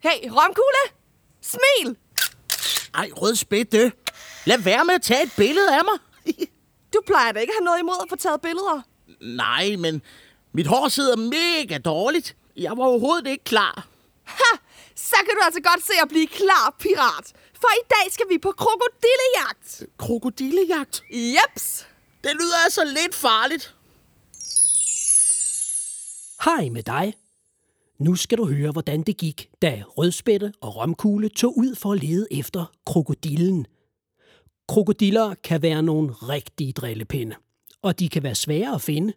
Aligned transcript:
Hey, 0.00 0.28
romkugle! 0.30 0.84
Smil! 1.42 1.96
Ej, 2.94 3.10
rød 3.16 3.34
spætte. 3.34 3.92
Lad 4.44 4.58
være 4.58 4.84
med 4.84 4.94
at 4.94 5.02
tage 5.02 5.22
et 5.22 5.32
billede 5.36 5.74
af 5.78 5.80
mig. 5.84 5.98
Du 6.94 7.00
plejer 7.06 7.32
da 7.32 7.40
ikke 7.40 7.50
at 7.50 7.56
have 7.60 7.64
noget 7.64 7.78
imod 7.78 7.94
at 8.02 8.06
få 8.08 8.16
taget 8.16 8.40
billeder. 8.40 8.80
Nej, 9.20 9.76
men 9.78 10.02
mit 10.52 10.66
hår 10.66 10.88
sidder 10.88 11.16
mega 11.16 11.78
dårligt. 11.78 12.36
Jeg 12.56 12.76
var 12.76 12.84
overhovedet 12.84 13.26
ikke 13.26 13.44
klar. 13.44 13.86
Ha! 14.24 14.56
Så 14.94 15.16
kan 15.16 15.34
du 15.34 15.40
altså 15.44 15.60
godt 15.60 15.86
se 15.86 15.92
at 16.02 16.08
blive 16.08 16.26
klar, 16.26 16.76
pirat. 16.78 17.32
For 17.60 17.68
i 17.82 17.84
dag 17.90 18.12
skal 18.12 18.26
vi 18.28 18.38
på 18.38 18.52
krokodillejagt. 18.52 19.82
Krokodillejagt? 19.98 21.02
Jeps! 21.10 21.86
Det 22.24 22.30
lyder 22.34 22.56
altså 22.64 22.84
lidt 22.84 23.14
farligt. 23.14 23.74
Hej 26.44 26.68
med 26.68 26.82
dig. 26.82 27.14
Nu 27.98 28.14
skal 28.14 28.38
du 28.38 28.46
høre, 28.46 28.72
hvordan 28.72 29.02
det 29.02 29.16
gik, 29.16 29.50
da 29.62 29.82
Rødspætte 29.86 30.52
og 30.60 30.76
Romkugle 30.76 31.28
tog 31.28 31.58
ud 31.58 31.74
for 31.74 31.92
at 31.92 32.02
lede 32.02 32.26
efter 32.30 32.72
krokodillen. 32.86 33.66
Krokodiller 34.68 35.34
kan 35.34 35.62
være 35.62 35.82
nogle 35.82 36.12
rigtige 36.12 36.72
drillepinde, 36.72 37.36
og 37.82 37.98
de 37.98 38.08
kan 38.08 38.22
være 38.22 38.34
svære 38.34 38.74
at 38.74 38.80
finde. 38.80 39.12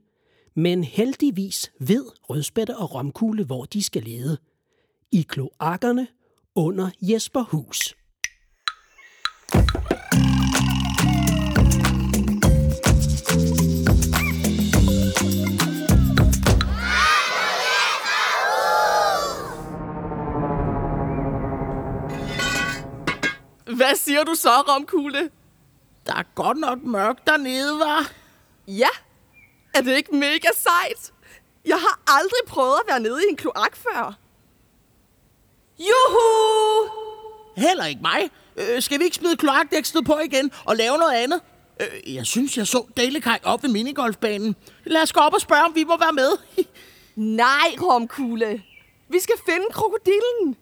Men 0.55 0.83
heldigvis 0.83 1.71
ved 1.79 2.05
Rødspætte 2.29 2.77
og 2.77 2.95
Romkugle, 2.95 3.43
hvor 3.43 3.65
de 3.65 3.83
skal 3.83 4.03
lede. 4.03 4.37
I 5.11 5.21
kloakkerne 5.21 6.07
under 6.55 6.89
Jesperhus. 7.01 7.98
Hvad 23.89 23.97
siger 23.97 24.23
du 24.23 24.35
så, 24.35 24.49
romkugle? 24.49 25.29
Der 26.05 26.15
er 26.15 26.23
godt 26.35 26.57
nok 26.57 26.83
mørkt 26.83 27.27
dernede, 27.27 27.79
var. 27.79 28.11
Ja, 28.67 28.87
er 29.73 29.81
det 29.81 29.97
ikke 29.97 30.15
mega 30.15 30.47
sejt? 30.55 31.13
Jeg 31.65 31.77
har 31.77 31.99
aldrig 32.07 32.39
prøvet 32.47 32.75
at 32.75 32.83
være 32.87 32.99
nede 32.99 33.21
i 33.23 33.29
en 33.29 33.35
kloak 33.35 33.75
før. 33.75 34.17
Juhu! 35.79 36.89
Heller 37.57 37.85
ikke 37.85 38.01
mig. 38.01 38.29
Øh, 38.57 38.81
skal 38.81 38.99
vi 38.99 39.03
ikke 39.03 39.15
smide 39.15 39.37
kloakdækslet 39.37 40.05
på 40.05 40.19
igen 40.19 40.51
og 40.65 40.75
lave 40.75 40.97
noget 40.97 41.13
andet? 41.13 41.41
Øh, 41.79 42.15
jeg 42.15 42.25
synes, 42.25 42.57
jeg 42.57 42.67
så 42.67 42.85
Dalekaj 42.97 43.39
op 43.43 43.63
ved 43.63 43.69
minigolfbanen. 43.69 44.55
Lad 44.83 45.01
os 45.01 45.13
gå 45.13 45.19
op 45.19 45.33
og 45.33 45.41
spørge, 45.41 45.63
om 45.63 45.75
vi 45.75 45.83
må 45.83 45.97
være 45.97 46.13
med. 46.13 46.31
Nej, 47.45 47.75
romkugle. 47.81 48.63
Vi 49.07 49.19
skal 49.19 49.35
finde 49.45 49.65
krokodillen. 49.71 50.57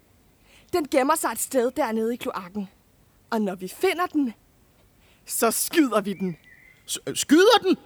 Den 0.74 0.88
gemmer 0.88 1.16
sig 1.16 1.30
et 1.32 1.40
sted 1.40 1.72
dernede 1.72 2.14
i 2.14 2.18
kloakken. 2.18 2.70
Og 3.30 3.42
når 3.42 3.56
vi 3.56 3.68
finder 3.68 4.06
den, 4.06 4.34
så 5.26 5.52
skyder 5.52 6.02
vi 6.02 6.14
den. 6.14 6.38
S- 6.90 7.00
skyder 7.16 7.58
den? 7.64 7.78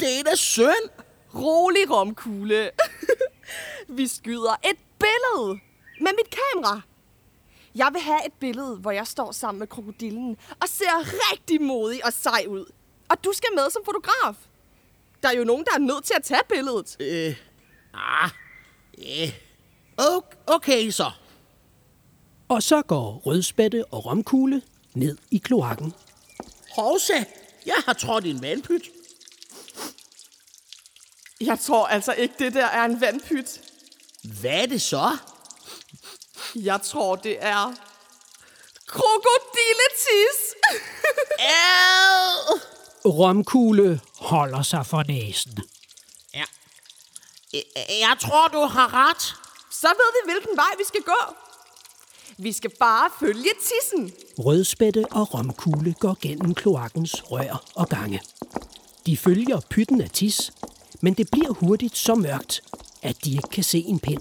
Det 0.00 0.18
er 0.18 0.22
da 0.22 0.34
synd. 0.34 0.90
Rolig, 1.34 1.90
romkugle. 1.90 2.70
vi 3.98 4.06
skyder 4.06 4.52
et 4.64 4.78
billede 4.98 5.60
med 6.00 6.10
mit 6.12 6.36
kamera. 6.52 6.80
Jeg 7.74 7.88
vil 7.92 8.00
have 8.02 8.26
et 8.26 8.32
billede, 8.32 8.76
hvor 8.76 8.90
jeg 8.90 9.06
står 9.06 9.32
sammen 9.32 9.58
med 9.58 9.66
krokodillen 9.66 10.36
og 10.60 10.68
ser 10.68 11.32
rigtig 11.32 11.62
modig 11.62 12.04
og 12.06 12.12
sej 12.12 12.44
ud. 12.48 12.72
Og 13.08 13.24
du 13.24 13.32
skal 13.32 13.48
med 13.54 13.70
som 13.70 13.82
fotograf. 13.84 14.34
Der 15.22 15.28
er 15.28 15.32
jo 15.32 15.44
nogen, 15.44 15.64
der 15.64 15.72
er 15.74 15.78
nødt 15.78 16.04
til 16.04 16.14
at 16.16 16.22
tage 16.24 16.40
billedet. 16.48 16.96
Øh, 17.00 17.36
ah, 17.94 18.30
øh. 18.98 19.32
Okay, 19.98 20.36
okay 20.46 20.90
så. 20.90 21.10
Og 22.48 22.62
så 22.62 22.82
går 22.82 23.22
Rødspætte 23.26 23.84
og 23.84 24.06
Romkugle 24.06 24.62
ned 24.94 25.16
i 25.30 25.38
kloakken. 25.38 25.94
Hovsa, 26.74 27.24
jeg 27.66 27.82
har 27.86 27.92
trådt 27.92 28.24
i 28.24 28.30
en 28.30 28.42
vandpyt. 28.42 28.82
Jeg 31.40 31.60
tror 31.60 31.86
altså 31.86 32.12
ikke, 32.12 32.34
det 32.38 32.54
der 32.54 32.66
er 32.66 32.84
en 32.84 33.00
vandpyt. 33.00 33.60
Hvad 34.40 34.50
er 34.62 34.66
det 34.66 34.82
så? 34.82 35.16
Jeg 36.54 36.80
tror, 36.82 37.16
det 37.16 37.36
er 37.40 37.74
krokodilletis. 38.86 40.38
Ad! 41.38 42.60
Romkugle 43.04 44.00
holder 44.18 44.62
sig 44.62 44.86
for 44.86 45.02
næsen. 45.02 45.58
Ja. 46.34 46.44
Jeg, 47.52 47.62
jeg 47.88 48.16
tror, 48.20 48.48
du 48.48 48.58
har 48.58 49.08
ret. 49.08 49.22
Så 49.70 49.88
ved 49.88 50.12
vi, 50.14 50.32
hvilken 50.32 50.56
vej 50.56 50.70
vi 50.78 50.84
skal 50.84 51.02
gå. 51.02 51.34
Vi 52.38 52.52
skal 52.52 52.70
bare 52.80 53.10
følge 53.20 53.50
tissen. 53.60 54.12
Rødspætte 54.38 55.04
og 55.10 55.34
Romkugle 55.34 55.94
går 56.00 56.16
gennem 56.22 56.54
kloakkens 56.54 57.30
rør 57.30 57.64
og 57.74 57.88
gange. 57.88 58.20
De 59.06 59.16
følger 59.16 59.60
pytten 59.70 60.00
af 60.00 60.10
tis, 60.10 60.52
men 61.00 61.14
det 61.14 61.28
bliver 61.32 61.52
hurtigt 61.52 61.96
så 61.96 62.14
mørkt, 62.14 62.60
at 63.02 63.24
de 63.24 63.30
ikke 63.30 63.48
kan 63.52 63.64
se 63.64 63.78
en 63.78 64.00
pind. 64.00 64.20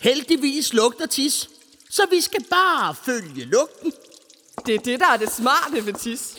Heldigvis 0.00 0.72
lugter 0.72 1.06
tis, 1.06 1.50
så 1.90 2.02
vi 2.10 2.20
skal 2.20 2.44
bare 2.50 2.94
følge 2.94 3.44
lugten. 3.44 3.92
Det 4.66 4.74
er 4.74 4.78
det, 4.78 5.00
der 5.00 5.06
er 5.06 5.16
det 5.16 5.32
smarte 5.32 5.86
ved 5.86 5.94
tis. 5.94 6.36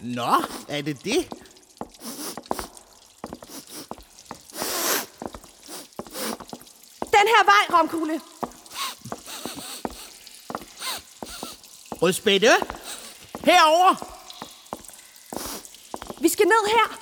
Nå, 0.00 0.42
er 0.68 0.82
det 0.82 1.04
det? 1.04 1.28
Den 7.16 7.26
her 7.34 7.44
vej, 7.44 7.80
romkugle. 7.80 8.20
Rødspætte, 12.02 12.50
herover. 13.44 13.94
Vi 16.22 16.28
skal 16.28 16.46
ned 16.46 16.66
her. 16.68 16.98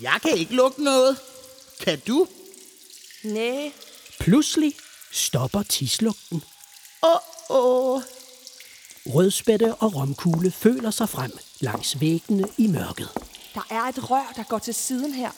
Jeg 0.00 0.18
kan 0.22 0.30
ikke 0.38 0.54
lugte 0.54 0.84
noget. 0.84 1.20
Kan 1.80 2.00
du? 2.00 2.26
Næh. 3.24 3.72
Pludselig 4.20 4.74
stopper 5.12 5.62
tislugten. 5.62 6.44
Åh, 7.02 7.10
oh, 7.48 7.94
oh. 7.94 8.02
Rødspætte 9.06 9.74
og 9.74 9.94
Romkugle 9.94 10.50
føler 10.50 10.90
sig 10.90 11.08
frem 11.08 11.38
langs 11.60 12.00
væggene 12.00 12.48
i 12.58 12.66
mørket. 12.66 13.08
Der 13.54 13.66
er 13.70 13.82
et 13.82 14.10
rør, 14.10 14.32
der 14.36 14.42
går 14.42 14.58
til 14.58 14.74
siden 14.74 15.14
her. 15.14 15.30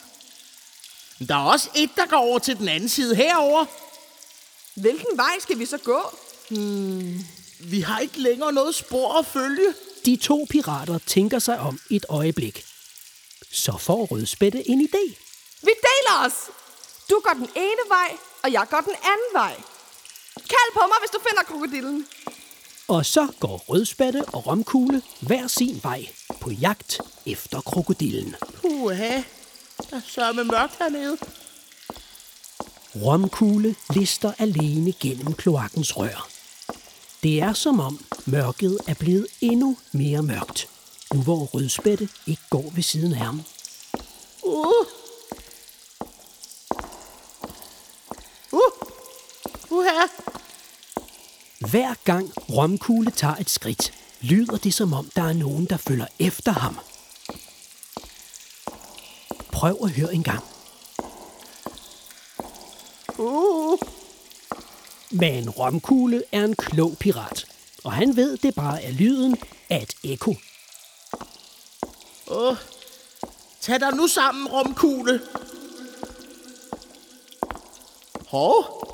Der 1.27 1.35
er 1.35 1.43
også 1.43 1.69
et, 1.75 1.89
der 1.95 2.05
går 2.05 2.17
over 2.17 2.39
til 2.39 2.57
den 2.57 2.67
anden 2.67 2.89
side 2.89 3.15
herover. 3.15 3.65
Hvilken 4.75 5.17
vej 5.17 5.39
skal 5.39 5.59
vi 5.59 5.65
så 5.65 5.77
gå? 5.77 6.01
Vi 7.59 7.81
har 7.81 7.99
ikke 7.99 8.19
længere 8.19 8.53
noget 8.53 8.75
spor 8.75 9.19
at 9.19 9.25
følge. 9.25 9.73
De 10.05 10.15
to 10.15 10.47
pirater 10.49 10.99
tænker 11.07 11.39
sig 11.39 11.59
om 11.59 11.79
et 11.89 12.05
øjeblik. 12.09 12.65
Så 13.51 13.77
får 13.77 14.05
Rødspætte 14.05 14.69
en 14.69 14.81
idé. 14.81 15.15
Vi 15.61 15.71
deler 15.87 16.25
os. 16.25 16.33
Du 17.09 17.21
går 17.23 17.33
den 17.33 17.49
ene 17.55 17.83
vej, 17.89 18.17
og 18.43 18.51
jeg 18.51 18.67
går 18.69 18.81
den 18.81 18.95
anden 19.03 19.33
vej. 19.33 19.55
Kald 20.35 20.73
på 20.73 20.79
mig, 20.87 20.97
hvis 21.01 21.11
du 21.11 21.19
finder 21.29 21.43
krokodillen. 21.43 22.07
Og 22.87 23.05
så 23.05 23.27
går 23.39 23.57
Rødspætte 23.57 24.25
og 24.25 24.47
Romkugle 24.47 25.01
hver 25.21 25.47
sin 25.47 25.79
vej 25.83 26.07
på 26.39 26.51
jagt 26.51 27.01
efter 27.25 27.61
krokodillen. 27.61 28.35
Puha, 28.61 29.21
der 29.89 29.97
er 29.97 30.01
sørme 30.07 30.43
mørkt 30.43 30.77
hernede. 30.79 31.17
Romkugle 32.95 33.75
lister 33.89 34.33
alene 34.39 34.93
gennem 34.99 35.33
kloakkens 35.33 35.97
rør. 35.97 36.32
Det 37.23 37.41
er 37.41 37.53
som 37.53 37.79
om 37.79 38.05
mørket 38.25 38.79
er 38.87 38.93
blevet 38.93 39.27
endnu 39.41 39.77
mere 39.91 40.23
mørkt, 40.23 40.69
nu 41.13 41.21
hvor 41.21 41.45
Rødspætte 41.45 42.09
ikke 42.27 42.41
går 42.49 42.71
ved 42.75 42.83
siden 42.83 43.13
af 43.13 43.19
ham. 43.19 43.43
Uh. 44.43 44.85
Uh. 48.51 48.71
Uha. 49.69 50.07
Hver 51.69 51.93
gang 52.03 52.31
Romkugle 52.49 53.11
tager 53.11 53.35
et 53.35 53.49
skridt, 53.49 53.93
lyder 54.21 54.57
det 54.57 54.73
som 54.73 54.93
om, 54.93 55.09
der 55.15 55.23
er 55.23 55.33
nogen, 55.33 55.65
der 55.65 55.77
følger 55.77 56.07
efter 56.19 56.51
ham. 56.51 56.79
Prøv 59.51 59.77
at 59.83 59.89
høre 59.91 60.13
en 60.13 60.23
gang. 60.23 60.43
Uh. 63.17 63.52
Men 65.13 65.49
Romkugle 65.49 66.23
er 66.31 66.43
en 66.43 66.55
klog 66.55 66.97
pirat, 66.99 67.45
og 67.83 67.91
han 67.91 68.15
ved, 68.15 68.37
det 68.37 68.55
bare 68.55 68.83
er 68.83 68.91
lyden 68.91 69.37
af 69.69 69.81
et 69.81 70.11
ekko. 70.11 70.35
Åh, 72.27 72.55
Tag 73.61 73.79
dig 73.79 73.95
nu 73.95 74.07
sammen, 74.07 74.47
romkugle. 74.47 75.21
Hov. 78.27 78.87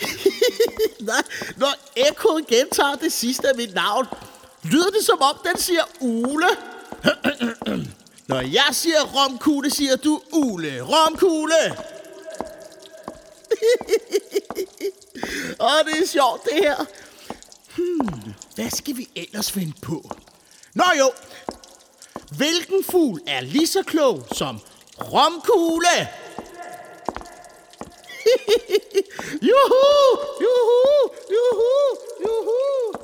Nej, 1.00 1.22
når 1.56 1.74
ekkoet 1.96 2.46
gentager 2.46 2.94
det 2.94 3.12
sidste 3.12 3.48
af 3.48 3.54
mit 3.56 3.74
navn, 3.74 4.06
lyder 4.62 4.90
det 4.90 5.04
som 5.04 5.20
om, 5.20 5.36
den 5.44 5.58
siger 5.58 5.82
Ule. 6.00 6.46
Når 8.28 8.40
jeg 8.40 8.68
siger 8.72 9.02
romkugle, 9.04 9.70
siger 9.70 9.96
du 9.96 10.20
Ule. 10.32 10.82
Romkugle. 10.82 11.54
Åh, 15.64 15.84
det 15.84 16.02
er 16.02 16.06
sjovt, 16.06 16.44
det 16.44 16.54
her. 16.54 16.84
Hmm, 17.76 18.34
hvad 18.54 18.70
skal 18.70 18.96
vi 18.96 19.08
ellers 19.16 19.52
finde 19.52 19.72
på? 19.82 20.10
Nå 20.74 20.84
jo, 20.98 21.12
hvilken 22.36 22.84
fugl 22.84 23.20
er 23.26 23.40
lige 23.40 23.66
så 23.66 23.82
klog 23.82 24.26
som 24.32 24.60
romkugle? 25.00 25.96
juhu, 29.48 29.84
juhu, 30.40 31.10
juhu, 31.30 31.72
juhu. 32.20 32.94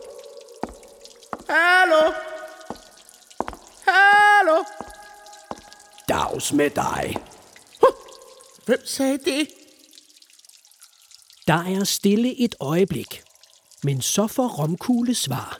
Hallo? 1.48 2.12
Hallo? 3.86 4.64
Dags 6.08 6.52
med 6.52 6.70
dig. 6.70 7.16
Hvem 8.64 8.86
sagde 8.86 9.18
det? 9.18 9.48
Der 11.50 11.64
er 11.64 11.84
stille 11.84 12.40
et 12.40 12.54
øjeblik, 12.60 13.22
men 13.82 14.00
så 14.00 14.26
får 14.26 14.48
Romkugle 14.48 15.14
svar 15.14 15.58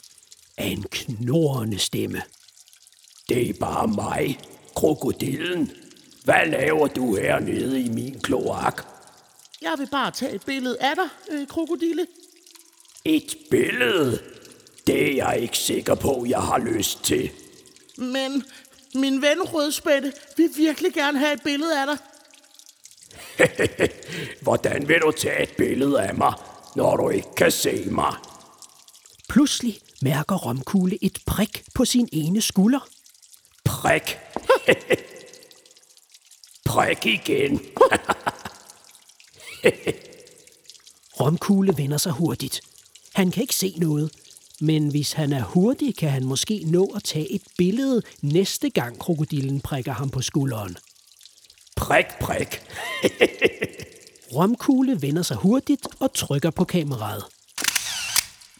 af 0.57 0.67
en 0.67 0.83
knorrende 0.83 1.79
stemme. 1.79 2.23
Det 3.29 3.49
er 3.49 3.55
bare 3.61 3.89
mig, 3.89 4.39
krokodillen. 4.77 5.71
Hvad 6.25 6.47
laver 6.47 6.87
du 6.87 7.17
hernede 7.17 7.81
i 7.81 7.89
min 7.89 8.21
kloak? 8.21 8.85
Jeg 9.63 9.75
vil 9.79 9.89
bare 9.91 10.11
tage 10.11 10.35
et 10.35 10.43
billede 10.47 10.77
af 10.81 10.97
dig, 10.97 11.09
øh, 11.31 11.47
krokodille. 11.47 12.07
Et 13.05 13.37
billede? 13.51 14.23
Det 14.87 15.11
er 15.11 15.15
jeg 15.15 15.41
ikke 15.41 15.59
sikker 15.59 15.95
på, 15.95 16.27
jeg 16.29 16.43
har 16.43 16.59
lyst 16.59 17.05
til. 17.05 17.31
Men 17.97 18.45
min 18.95 19.23
ven 19.23 19.43
Rødspætte 19.43 20.13
vil 20.37 20.51
virkelig 20.57 20.93
gerne 20.93 21.19
have 21.19 21.33
et 21.33 21.43
billede 21.43 21.81
af 21.81 21.87
dig. 21.87 22.10
Hvordan 24.45 24.89
vil 24.89 25.01
du 25.01 25.11
tage 25.11 25.43
et 25.43 25.57
billede 25.57 26.03
af 26.03 26.15
mig, 26.15 26.35
når 26.77 26.97
du 26.97 27.09
ikke 27.09 27.29
kan 27.37 27.51
se 27.51 27.85
mig? 27.91 28.15
Pludselig 29.29 29.79
mærker 30.03 30.37
Romkugle 30.37 30.99
et 31.03 31.19
prik 31.27 31.63
på 31.75 31.85
sin 31.85 32.09
ene 32.13 32.41
skulder. 32.41 32.89
Prik? 33.65 34.19
prik 36.71 37.07
igen. 37.07 37.61
Romkugle 41.21 41.75
vender 41.77 41.99
sig 41.99 42.13
hurtigt. 42.13 42.61
Han 43.15 43.31
kan 43.31 43.43
ikke 43.43 43.55
se 43.55 43.75
noget, 43.79 44.13
men 44.61 44.89
hvis 44.91 45.13
han 45.13 45.33
er 45.33 45.45
hurtig, 45.45 45.97
kan 45.97 46.11
han 46.11 46.25
måske 46.25 46.65
nå 46.67 46.93
at 46.97 47.05
tage 47.05 47.33
et 47.33 47.43
billede 47.59 48.03
næste 48.23 48.71
gang 48.71 48.99
krokodillen 48.99 49.61
prikker 49.61 49.93
ham 49.93 50.11
på 50.11 50.23
skulderen. 50.23 50.77
Prik, 51.91 52.07
prik. 52.21 52.63
Romkugle 54.37 55.03
vender 55.03 55.23
sig 55.23 55.37
hurtigt 55.37 55.87
og 56.01 56.15
trykker 56.15 56.51
på 56.51 56.65
kameraet. 56.65 57.25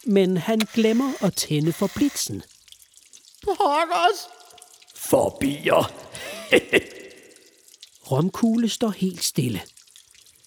Men 0.03 0.37
han 0.37 0.59
glemmer 0.73 1.13
at 1.21 1.33
tænde 1.33 1.73
for 1.73 1.89
blitzen. 1.95 2.43
Pokkers! 3.43 4.19
Forbier. 4.95 5.91
Romkugle 8.11 8.69
står 8.69 8.89
helt 8.89 9.23
stille. 9.23 9.61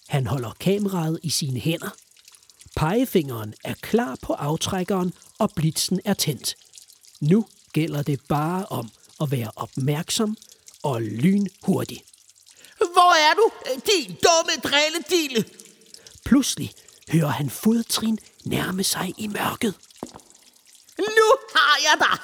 Han 0.07 0.27
holder 0.27 0.51
kameraet 0.59 1.19
i 1.23 1.29
sine 1.29 1.59
hænder. 1.59 1.95
Pegefingeren 2.75 3.53
er 3.63 3.73
klar 3.81 4.17
på 4.21 4.33
aftrækkeren, 4.33 5.13
og 5.39 5.51
blitzen 5.55 5.99
er 6.05 6.13
tændt. 6.13 6.55
Nu 7.21 7.45
gælder 7.73 8.03
det 8.03 8.19
bare 8.29 8.65
om 8.65 8.89
at 9.21 9.31
være 9.31 9.51
opmærksom 9.55 10.37
og 10.83 11.01
lynhurtig. 11.01 12.03
Hvor 12.77 13.15
er 13.29 13.33
du, 13.33 13.51
din 13.85 14.07
dumme 14.07 14.61
drilledille? 14.63 15.45
Pludselig 16.25 16.71
hører 17.11 17.27
han 17.27 17.49
fodtrin 17.49 18.19
nærme 18.43 18.83
sig 18.83 19.13
i 19.17 19.27
mørket. 19.27 19.73
Nu 20.97 21.37
har 21.55 21.79
jeg 21.83 21.97
dig! 21.99 22.19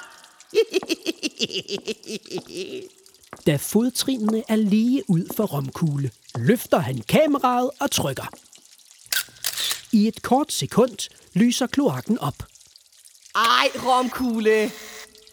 Da 3.46 3.56
fodtrinene 3.56 4.42
er 4.48 4.56
lige 4.56 5.02
ud 5.08 5.34
for 5.36 5.46
romkugle, 5.46 6.10
løfter 6.36 6.78
han 6.78 7.02
kameraet 7.08 7.70
og 7.80 7.90
trykker. 7.90 8.26
I 9.92 10.08
et 10.08 10.22
kort 10.22 10.52
sekund 10.52 11.08
lyser 11.34 11.66
kloakken 11.66 12.18
op. 12.18 12.42
Ej, 13.34 13.68
romkugle. 13.76 14.70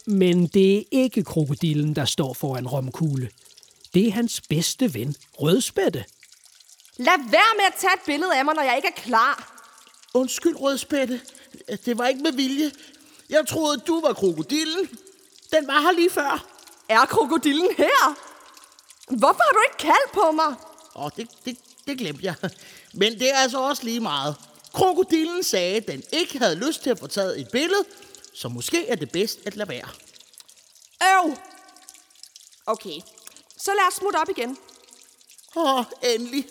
Men 0.06 0.48
det 0.48 0.78
er 0.78 0.84
ikke 0.92 1.24
krokodillen, 1.24 1.96
der 1.96 2.06
står 2.06 2.34
foran 2.34 2.68
romkugle. 2.68 3.30
Det 3.94 4.08
er 4.08 4.12
hans 4.12 4.42
bedste 4.42 4.94
ven, 4.94 5.16
Rødspætte. 5.40 6.06
Lad 6.98 7.32
være 7.32 7.56
med 7.58 7.66
at 7.66 7.74
tage 7.80 7.94
et 7.94 8.00
billede 8.06 8.36
af 8.36 8.46
mig, 8.46 8.56
når 8.56 8.64
jeg 8.64 8.76
ikke 8.76 8.88
er 8.88 9.02
klar. 9.02 9.62
Undskyld, 10.14 10.56
Rødspætte. 10.56 11.22
Det 11.86 11.98
var 11.98 12.08
ikke 12.08 12.22
med 12.22 12.32
vilje. 12.32 12.72
Jeg 13.30 13.48
troede, 13.48 13.78
du 13.78 14.02
var 14.02 14.14
krokodillen. 14.14 14.90
Den 15.52 15.68
var 15.68 15.82
her 15.82 15.92
lige 15.92 16.10
før. 16.10 16.46
Er 16.90 17.06
krokodillen 17.06 17.68
her? 17.78 18.16
Hvorfor 19.18 19.44
har 19.44 19.54
du 19.54 19.60
ikke 19.70 19.78
kaldt 19.78 20.12
på 20.14 20.32
mig? 20.32 20.56
Åh, 20.96 21.06
oh, 21.06 21.12
det, 21.18 21.30
det, 21.46 21.58
det 21.88 21.98
glemte 21.98 22.26
jeg. 22.26 22.36
Men 22.94 23.20
det 23.20 23.30
er 23.34 23.38
altså 23.38 23.60
også 23.60 23.84
lige 23.84 24.00
meget. 24.00 24.36
Krokodillen 24.74 25.44
sagde, 25.44 25.76
at 25.76 25.88
den 25.88 26.04
ikke 26.14 26.38
havde 26.38 26.56
lyst 26.56 26.84
til 26.84 26.90
at 26.90 27.00
få 27.00 27.08
taget 27.08 27.40
et 27.40 27.48
billede, 27.52 27.84
så 28.34 28.48
måske 28.48 28.88
er 28.88 28.96
det 28.96 29.12
bedst 29.12 29.40
at 29.46 29.56
lade 29.56 29.70
være. 29.70 29.90
Øv! 31.04 31.38
Okay, 32.66 33.00
så 33.60 33.72
lad 33.72 33.88
os 33.88 33.94
smutte 33.94 34.18
op 34.18 34.30
igen. 34.38 34.58
Åh, 35.56 35.80
oh, 35.80 35.86
endelig. 36.16 36.46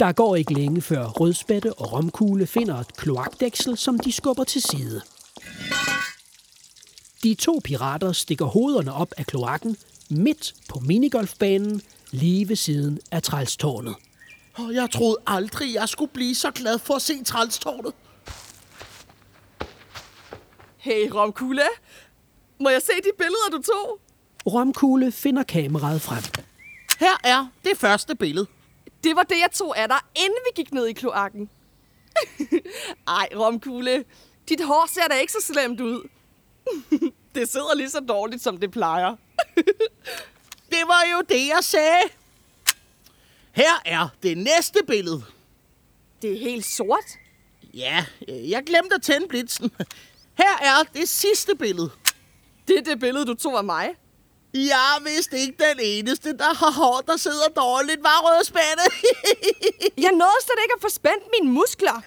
Der 0.00 0.12
går 0.12 0.36
ikke 0.36 0.54
længe 0.54 0.82
før 0.82 1.06
Rødspætte 1.06 1.74
og 1.74 1.92
Romkugle 1.92 2.46
finder 2.46 2.76
et 2.76 2.96
kloakdæksel, 2.96 3.78
som 3.78 3.98
de 3.98 4.12
skubber 4.12 4.44
til 4.44 4.62
side. 4.62 5.02
De 7.22 7.34
to 7.34 7.60
pirater 7.64 8.12
stikker 8.12 8.44
hovederne 8.44 8.94
op 8.94 9.12
af 9.16 9.26
kloakken 9.26 9.76
midt 10.10 10.54
på 10.68 10.78
minigolfbanen 10.78 11.82
lige 12.10 12.48
ved 12.48 12.56
siden 12.56 13.00
af 13.10 13.22
trælstårnet. 13.22 13.94
Oh, 14.58 14.74
jeg 14.74 14.90
troede 14.90 15.16
aldrig, 15.26 15.74
jeg 15.74 15.88
skulle 15.88 16.12
blive 16.12 16.34
så 16.34 16.50
glad 16.50 16.78
for 16.78 16.94
at 16.94 17.02
se 17.02 17.24
trælstårnet. 17.24 17.94
Hey, 20.76 21.10
romkugle. 21.10 21.62
Må 22.60 22.68
jeg 22.68 22.82
se 22.82 22.92
de 22.92 23.10
billeder, 23.18 23.50
du 23.50 23.62
tog? 23.62 24.00
Romkugle 24.48 25.12
finder 25.12 25.42
kameraet 25.42 26.02
frem. 26.02 26.22
Her 27.00 27.16
er 27.24 27.46
det 27.64 27.78
første 27.78 28.14
billede. 28.16 28.46
Det 29.04 29.16
var 29.16 29.22
det, 29.22 29.36
jeg 29.40 29.50
tog 29.52 29.78
af 29.78 29.88
dig, 29.88 29.98
inden 30.16 30.38
vi 30.46 30.62
gik 30.62 30.72
ned 30.72 30.86
i 30.86 30.92
kloakken. 30.92 31.50
Ej, 33.08 33.28
romkugle. 33.36 34.04
Dit 34.48 34.60
hår 34.64 34.88
ser 34.92 35.08
da 35.10 35.14
ikke 35.14 35.32
så 35.32 35.52
slemt 35.52 35.80
ud. 35.80 36.08
det 37.34 37.48
sidder 37.48 37.74
lige 37.76 37.90
så 37.90 38.00
dårligt, 38.00 38.42
som 38.42 38.58
det 38.58 38.70
plejer. 38.70 39.16
det 40.72 40.82
var 40.86 41.02
jo 41.12 41.20
det, 41.28 41.46
jeg 41.46 41.58
sagde. 41.60 42.02
Her 43.52 43.82
er 43.84 44.08
det 44.22 44.38
næste 44.38 44.78
billede. 44.86 45.24
Det 46.22 46.32
er 46.32 46.38
helt 46.38 46.64
sort. 46.64 47.04
Ja, 47.74 48.04
jeg 48.28 48.62
glemte 48.66 48.94
at 48.94 49.02
tænde 49.02 49.28
blitzen. 49.28 49.70
Her 50.34 50.58
er 50.60 50.82
det 50.94 51.08
sidste 51.08 51.54
billede. 51.56 51.90
Det 52.68 52.78
er 52.78 52.82
det 52.82 53.00
billede, 53.00 53.26
du 53.26 53.34
tog 53.34 53.58
af 53.58 53.64
mig. 53.64 53.88
Jeg 54.54 54.96
er 54.96 55.02
vist 55.04 55.32
ikke 55.32 55.56
den 55.70 55.78
eneste, 55.82 56.36
der 56.36 56.54
har 56.54 56.70
hår, 56.70 57.02
der 57.06 57.16
sidder 57.16 57.48
dårligt, 57.56 58.02
var 58.02 58.20
rødspænde. 58.24 58.84
jeg 60.04 60.12
nåede 60.12 60.40
slet 60.42 60.58
ikke 60.64 60.74
at 60.76 60.82
få 60.82 60.88
spændt 60.88 61.24
mine 61.40 61.52
muskler. 61.52 62.02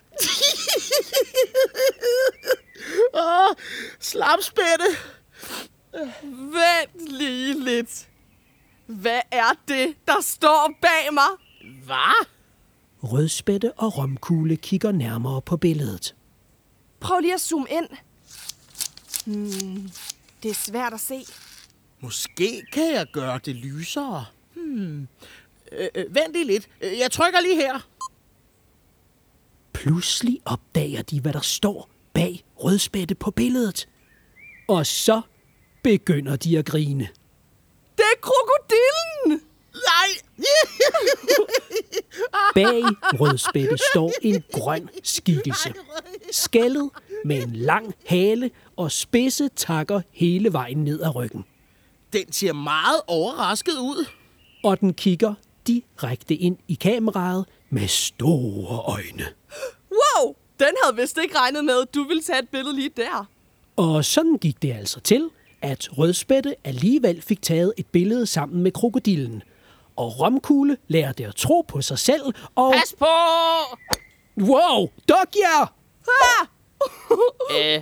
Åh, 3.13 3.55
slapspætte. 4.00 4.86
Vent 6.24 7.07
lige 7.17 7.63
lidt. 7.63 8.07
Hvad 8.86 9.21
er 9.31 9.51
det, 9.67 9.95
der 10.07 10.21
står 10.21 10.71
bag 10.81 11.13
mig? 11.13 11.29
Hvad? 11.86 12.25
Rødspætte 13.03 13.74
og 13.74 13.98
Romkugle 13.98 14.55
kigger 14.57 14.91
nærmere 14.91 15.41
på 15.41 15.57
billedet. 15.57 16.15
Prøv 17.00 17.19
lige 17.19 17.33
at 17.33 17.41
zoome 17.41 17.67
ind. 17.69 17.88
Hmm, 19.25 19.91
det 20.43 20.51
er 20.51 20.55
svært 20.55 20.93
at 20.93 21.00
se. 21.00 21.25
Måske 22.01 22.63
kan 22.72 22.93
jeg 22.93 23.05
gøre 23.13 23.39
det 23.46 23.55
lysere. 23.55 24.25
Hmm. 24.53 25.08
Øh, 25.72 25.88
øh, 25.96 26.15
vent 26.15 26.34
lige 26.34 26.46
lidt. 26.46 26.70
Jeg 26.81 27.12
trykker 27.12 27.39
lige 27.41 27.55
her. 27.55 27.88
Pludselig 29.74 30.39
opdager 30.46 31.01
de, 31.01 31.22
hvad 31.22 31.34
der 31.34 31.39
står 31.39 31.89
bag 32.13 32.43
rødspætte 32.55 33.15
på 33.15 33.31
billedet. 33.31 33.88
Og 34.67 34.86
så 34.86 35.22
begynder 35.84 36.36
de 36.36 36.58
at 36.58 36.65
grine. 36.65 37.08
Det 37.98 38.05
er 38.15 38.20
krokodillen! 38.22 39.41
Nej! 39.74 40.38
Bag 42.55 42.84
rødspætte 43.20 43.77
står 43.93 44.12
en 44.22 44.43
grøn 44.51 44.89
skikkelse. 45.03 45.74
Skaldet 46.31 46.89
med 47.25 47.43
en 47.43 47.55
lang 47.55 47.96
hale 48.05 48.51
og 48.75 48.91
spidse 48.91 49.50
takker 49.55 50.01
hele 50.12 50.53
vejen 50.53 50.84
ned 50.84 51.01
ad 51.01 51.15
ryggen. 51.15 51.46
Den 52.13 52.31
ser 52.31 52.53
meget 52.53 53.01
overrasket 53.07 53.73
ud. 53.73 54.05
Og 54.63 54.79
den 54.79 54.93
kigger 54.93 55.33
direkte 55.67 56.35
ind 56.35 56.57
i 56.67 56.73
kameraet 56.73 57.45
med 57.69 57.87
store 57.87 58.79
øjne. 58.79 59.25
Wow, 59.91 60.35
den 60.59 60.67
havde 60.83 60.95
vist 60.95 61.17
ikke 61.17 61.37
regnet 61.37 61.65
med, 61.65 61.81
at 61.81 61.95
du 61.95 62.03
ville 62.03 62.23
tage 62.23 62.39
et 62.39 62.49
billede 62.49 62.75
lige 62.75 62.89
der. 62.97 63.25
Og 63.75 64.05
sådan 64.05 64.37
gik 64.37 64.61
det 64.61 64.73
altså 64.73 64.99
til, 64.99 65.29
at 65.61 65.89
Rødspætte 65.97 66.55
alligevel 66.63 67.21
fik 67.21 67.41
taget 67.41 67.73
et 67.77 67.85
billede 67.87 68.25
sammen 68.27 68.63
med 68.63 68.71
krokodillen. 68.71 69.43
Og 69.95 70.19
Romkugle 70.19 70.77
lærte 70.87 71.25
at 71.25 71.35
tro 71.35 71.61
på 71.67 71.81
sig 71.81 71.99
selv, 71.99 72.21
og... 72.55 72.73
Pas 72.73 72.95
på! 72.99 73.05
Wow, 74.37 74.87
Dogja! 75.09 75.61
Ah! 76.07 76.47
Øh, 77.59 77.81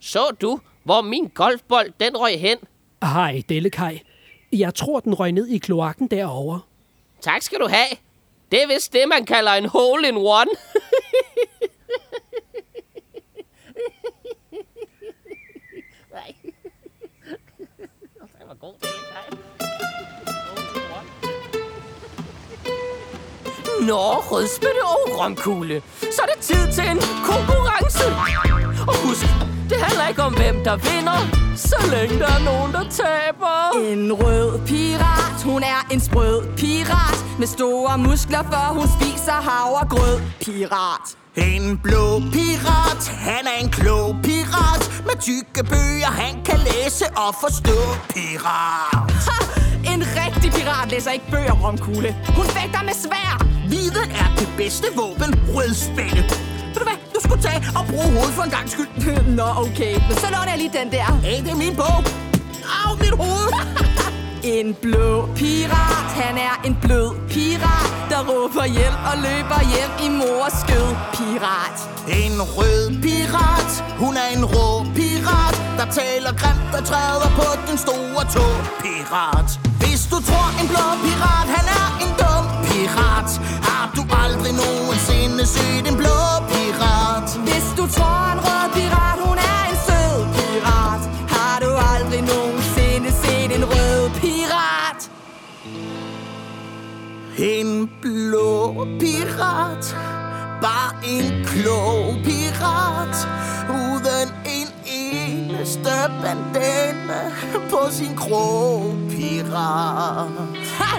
så 0.00 0.36
du, 0.40 0.60
hvor 0.84 1.00
min 1.02 1.28
golfbold 1.34 1.92
den 2.00 2.16
røg 2.16 2.40
hen? 2.40 2.58
Hej, 3.04 3.42
Dellekaj. 3.48 4.00
Jeg 4.52 4.74
tror, 4.74 5.00
den 5.00 5.14
røg 5.14 5.32
ned 5.32 5.46
i 5.46 5.58
kloakken 5.58 6.08
derovre. 6.08 6.60
Tak 7.20 7.42
skal 7.42 7.58
du 7.60 7.66
have. 7.68 7.88
Det 8.52 8.62
er 8.62 8.66
vist 8.66 8.92
det, 8.92 9.08
man 9.08 9.26
kalder 9.26 9.52
en 9.52 9.68
hole 9.68 10.08
in 10.08 10.16
one. 10.16 10.50
Nej. 16.12 16.34
Den 18.38 18.48
var 18.48 18.54
god, 18.54 18.74
den 18.80 18.88
Kai. 19.12 19.38
Nå, 23.86 24.00
rødspætte 24.30 24.82
og 24.84 25.20
romkugle. 25.20 25.82
Så 26.00 26.22
er 26.22 26.26
det 26.34 26.38
tid 26.42 26.72
til 26.72 26.84
en 26.90 27.00
konkurrence. 27.24 28.04
Og 28.88 28.94
husk, 29.06 29.26
det 29.70 29.76
handler 29.84 30.08
ikke 30.08 30.22
om, 30.22 30.34
hvem 30.34 30.64
der 30.64 30.76
vinder, 30.76 31.43
så 31.56 31.76
længe 31.92 32.18
der 32.18 32.26
er 32.26 32.44
nogen, 32.44 32.72
der 32.72 32.84
taber. 32.90 33.56
En 33.90 34.12
rød 34.12 34.60
pirat, 34.66 35.42
hun 35.44 35.62
er 35.62 35.86
en 35.90 36.00
sprød 36.00 36.42
pirat. 36.56 37.38
Med 37.38 37.46
store 37.46 37.98
muskler, 37.98 38.42
for 38.42 38.74
hun 38.78 38.88
spiser 39.00 39.32
havregrød 39.32 40.20
Pirat. 40.40 41.06
En 41.36 41.78
blå 41.78 42.20
pirat, 42.32 43.08
han 43.08 43.46
er 43.46 43.64
en 43.64 43.70
klog 43.70 44.16
pirat. 44.22 45.02
Med 45.06 45.16
tykke 45.20 45.62
bøger, 45.70 46.12
han 46.22 46.44
kan 46.44 46.58
læse 46.58 47.04
og 47.16 47.34
forstå 47.40 47.78
pirat. 48.14 49.10
Ha! 49.26 49.38
En 49.92 50.00
rigtig 50.20 50.52
pirat 50.52 50.90
læser 50.90 51.10
ikke 51.10 51.30
bøger, 51.30 51.52
romkugle. 51.64 52.16
Hun 52.36 52.46
fægter 52.46 52.82
med 52.82 52.94
svær. 53.04 53.46
Viden 53.68 54.10
er 54.22 54.28
det 54.38 54.48
bedste 54.56 54.86
våben, 54.96 55.30
rødspætte. 55.54 56.22
Ved 56.72 56.80
du 56.82 56.84
hvad, 56.90 56.98
skulle 57.26 57.42
tage 57.48 57.60
og 57.78 57.82
bruge 57.90 58.08
hovedet 58.16 58.34
for 58.38 58.44
en 58.48 58.52
gang 58.56 58.66
skyld. 58.74 58.90
Nå, 59.38 59.48
okay, 59.66 59.94
men 60.08 60.16
så 60.22 60.26
låner 60.34 60.50
jeg 60.54 60.58
lige 60.62 60.74
den 60.80 60.88
der. 60.96 61.06
Hey, 61.26 61.38
det 61.44 61.50
er 61.56 61.60
min 61.64 61.76
bog. 61.82 62.00
Au, 62.78 62.90
mit 63.02 63.14
hoved. 63.22 63.50
En 64.44 64.74
blå 64.82 65.28
pirat, 65.36 66.10
han 66.22 66.36
er 66.48 66.54
en 66.64 66.76
blød 66.82 67.10
pirat 67.28 67.90
Der 68.10 68.20
råber 68.30 68.66
hjælp 68.76 69.00
og 69.10 69.16
løber 69.26 69.60
hjem 69.72 69.92
i 70.06 70.08
mors 70.20 70.54
skød. 70.62 70.88
Pirat. 71.16 71.78
En 72.20 72.36
rød 72.56 72.84
pirat, 73.04 73.72
hun 74.02 74.14
er 74.22 74.28
en 74.36 74.44
rå 74.44 74.68
pirat 74.96 75.56
Der 75.78 75.88
taler 76.00 76.32
grimt 76.40 76.72
og 76.78 76.82
træder 76.90 77.30
på 77.38 77.48
den 77.68 77.78
store 77.84 78.24
tog 78.34 78.56
Pirat. 78.82 79.48
Hvis 79.82 80.02
du 80.12 80.18
tror 80.28 80.48
en 80.60 80.68
blå 80.72 80.86
pirat, 81.04 81.48
han 81.56 81.66
er 81.80 81.88
en 82.04 82.12
dum 82.20 82.44
pirat. 82.66 83.30
Har 83.68 83.84
du 83.96 84.02
aldrig 84.22 84.52
nogensinde 84.62 85.46
set 85.56 85.84
en 85.90 85.96
blå 86.02 86.18
pirat 86.48 86.53
pirat. 99.00 99.96
Bare 100.62 100.92
en 101.04 101.44
klog 101.44 102.16
pirat. 102.24 103.16
Uden 103.68 104.28
en 104.44 104.68
eneste 104.86 105.94
bandane 106.22 107.20
På 107.70 107.88
sin 107.90 108.16
krog 108.16 108.94
pirat. 109.10 110.28
Ha! 110.78 110.92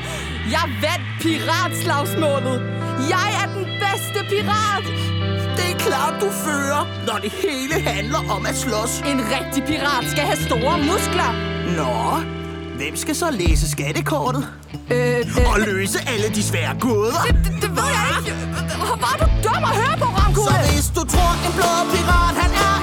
Jeg 0.51 0.65
vandt 0.81 1.07
piratslagsmålet. 1.21 2.61
Jeg 3.09 3.27
er 3.41 3.47
den 3.55 3.65
bedste 3.83 4.19
pirat. 4.29 4.85
Det 5.57 5.67
er 5.73 5.77
klart 5.77 6.21
du 6.21 6.29
fører 6.29 6.83
Når 7.07 7.17
det 7.21 7.31
hele 7.31 7.75
handler 7.89 8.31
om 8.35 8.45
at 8.45 8.55
slås. 8.55 8.99
En 8.99 9.19
rigtig 9.35 9.63
pirat 9.63 10.05
skal 10.11 10.23
have 10.23 10.37
store 10.37 10.77
muskler. 10.77 11.31
Nå, 11.77 12.19
hvem 12.77 12.95
skal 12.95 13.15
så 13.15 13.31
læse 13.31 13.71
skattekortet? 13.71 14.47
Øh, 14.91 15.17
øh, 15.17 15.51
Og 15.53 15.59
løse 15.59 15.99
alle 16.13 16.27
de 16.35 16.43
svære 16.43 16.75
gåder? 16.79 17.21
det, 17.27 17.51
det 17.61 17.69
ved 17.77 17.87
jeg 17.97 18.05
ikke 18.19 18.31
Hvor 18.87 18.97
var 19.05 19.15
du 19.21 19.25
dum 19.45 19.63
at 19.69 19.73
høre 19.81 19.95
på, 20.03 20.07
Så 20.15 20.17
Ramkugle? 20.21 20.57
hvis 20.71 20.87
du 20.97 21.01
tror 21.13 21.31
en 21.47 21.51
blå 21.57 21.71
pirat, 21.93 22.35
han 22.43 22.51
er 22.67 22.74